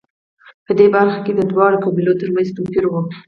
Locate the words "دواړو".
1.51-1.81